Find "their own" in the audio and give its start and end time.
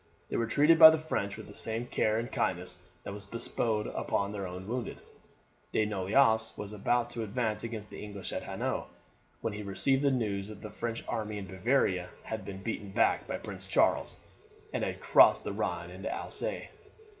4.31-4.67